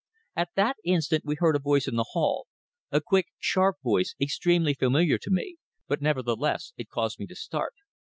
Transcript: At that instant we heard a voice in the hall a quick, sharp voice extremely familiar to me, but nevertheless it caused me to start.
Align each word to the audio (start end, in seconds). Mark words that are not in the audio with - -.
At 0.35 0.49
that 0.55 0.77
instant 0.83 1.25
we 1.25 1.35
heard 1.37 1.55
a 1.55 1.59
voice 1.59 1.87
in 1.87 1.95
the 1.95 2.07
hall 2.13 2.47
a 2.89 2.99
quick, 3.01 3.27
sharp 3.37 3.75
voice 3.83 4.15
extremely 4.19 4.73
familiar 4.73 5.19
to 5.19 5.29
me, 5.29 5.57
but 5.87 6.01
nevertheless 6.01 6.73
it 6.75 6.89
caused 6.89 7.19
me 7.19 7.27
to 7.27 7.35
start. 7.35 7.75